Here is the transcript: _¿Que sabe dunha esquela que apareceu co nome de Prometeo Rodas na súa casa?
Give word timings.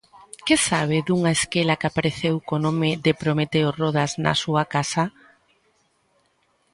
_¿Que 0.45 0.55
sabe 0.69 0.97
dunha 1.07 1.31
esquela 1.39 1.77
que 1.79 1.87
apareceu 1.89 2.35
co 2.47 2.55
nome 2.65 2.89
de 3.05 3.11
Prometeo 3.21 3.69
Rodas 3.79 4.11
na 4.23 4.33
súa 4.43 4.63
casa? 4.73 5.03